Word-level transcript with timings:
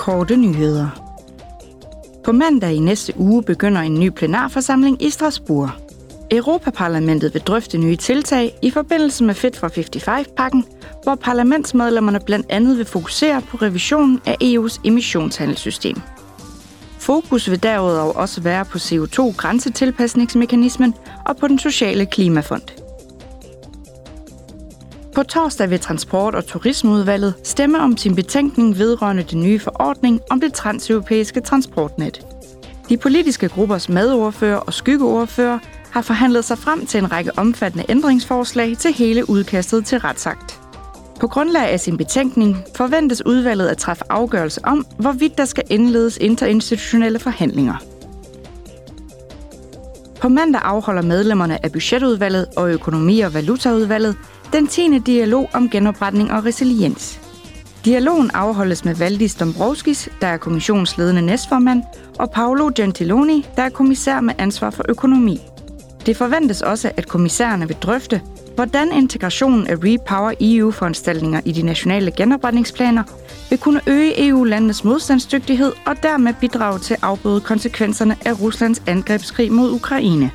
korte 0.00 0.36
nyheder. 0.36 0.88
På 2.24 2.32
mandag 2.32 2.72
i 2.72 2.78
næste 2.78 3.12
uge 3.16 3.42
begynder 3.42 3.80
en 3.80 4.00
ny 4.00 4.10
plenarforsamling 4.10 5.02
i 5.02 5.10
Strasbourg. 5.10 5.70
Europaparlamentet 6.30 7.34
vil 7.34 7.42
drøfte 7.42 7.78
nye 7.78 7.96
tiltag 7.96 8.58
i 8.62 8.70
forbindelse 8.70 9.24
med 9.24 9.34
Fit 9.34 9.56
for 9.56 9.68
55-pakken, 9.68 10.64
hvor 11.02 11.14
parlamentsmedlemmerne 11.14 12.20
blandt 12.26 12.46
andet 12.50 12.78
vil 12.78 12.86
fokusere 12.86 13.42
på 13.42 13.56
revisionen 13.56 14.20
af 14.26 14.36
EU's 14.42 14.80
emissionshandelssystem. 14.84 15.96
Fokus 16.98 17.50
vil 17.50 17.62
derudover 17.62 18.12
også 18.12 18.40
være 18.40 18.64
på 18.64 18.78
CO2-grænsetilpasningsmekanismen 18.78 20.94
og 21.26 21.36
på 21.36 21.48
den 21.48 21.58
sociale 21.58 22.06
klimafond. 22.06 22.89
På 25.14 25.22
torsdag 25.22 25.70
vil 25.70 25.80
Transport- 25.80 26.34
og 26.34 26.46
Turismeudvalget 26.46 27.34
stemme 27.44 27.80
om 27.80 27.96
sin 27.96 28.14
betænkning 28.14 28.78
vedrørende 28.78 29.22
den 29.22 29.42
nye 29.42 29.58
forordning 29.58 30.20
om 30.30 30.40
det 30.40 30.54
transeuropæiske 30.54 31.40
transportnet. 31.40 32.26
De 32.88 32.96
politiske 32.96 33.48
gruppers 33.48 33.88
medordfører 33.88 34.56
og 34.56 34.74
skyggeordfører 34.74 35.58
har 35.90 36.02
forhandlet 36.02 36.44
sig 36.44 36.58
frem 36.58 36.86
til 36.86 36.98
en 36.98 37.12
række 37.12 37.38
omfattende 37.38 37.84
ændringsforslag 37.88 38.76
til 38.78 38.92
hele 38.92 39.30
udkastet 39.30 39.86
til 39.86 39.98
retsakt. 39.98 40.60
På 41.20 41.26
grundlag 41.26 41.70
af 41.70 41.80
sin 41.80 41.96
betænkning 41.96 42.56
forventes 42.76 43.26
udvalget 43.26 43.68
at 43.68 43.78
træffe 43.78 44.04
afgørelse 44.10 44.60
om, 44.64 44.86
hvorvidt 44.98 45.38
der 45.38 45.44
skal 45.44 45.64
indledes 45.70 46.16
interinstitutionelle 46.16 47.18
forhandlinger. 47.18 47.89
På 50.20 50.28
mandag 50.28 50.60
afholder 50.64 51.02
medlemmerne 51.02 51.64
af 51.64 51.72
budgetudvalget 51.72 52.46
og 52.56 52.70
økonomi- 52.72 53.20
og 53.20 53.34
valutaudvalget 53.34 54.16
den 54.52 54.66
10. 54.66 54.98
dialog 54.98 55.50
om 55.52 55.70
genopretning 55.70 56.32
og 56.32 56.44
resiliens. 56.44 57.20
Dialogen 57.84 58.30
afholdes 58.34 58.84
med 58.84 58.94
Valdis 58.94 59.34
Dombrovskis, 59.34 60.08
der 60.20 60.26
er 60.26 60.36
kommissionsledende 60.36 61.22
næstformand, 61.22 61.82
og 62.18 62.30
Paolo 62.30 62.70
Gentiloni, 62.76 63.46
der 63.56 63.62
er 63.62 63.68
kommissær 63.68 64.20
med 64.20 64.34
ansvar 64.38 64.70
for 64.70 64.84
økonomi. 64.88 65.40
Det 66.06 66.16
forventes 66.16 66.62
også, 66.62 66.90
at 66.96 67.08
kommissærerne 67.08 67.66
vil 67.68 67.76
drøfte, 67.76 68.20
hvordan 68.54 68.92
integrationen 68.92 69.66
af 69.66 69.74
Repower 69.74 70.32
EU-foranstaltninger 70.40 71.40
i 71.44 71.52
de 71.52 71.62
nationale 71.62 72.10
genopretningsplaner 72.10 73.02
vil 73.50 73.58
kunne 73.58 73.80
øge 73.86 74.28
EU-landenes 74.28 74.84
modstandsdygtighed 74.84 75.72
og 75.86 76.02
dermed 76.02 76.34
bidrage 76.40 76.78
til 76.78 76.94
at 76.94 77.00
afbøde 77.02 77.40
konsekvenserne 77.40 78.16
af 78.24 78.40
Ruslands 78.40 78.82
angrebskrig 78.86 79.52
mod 79.52 79.70
Ukraine. 79.70 80.30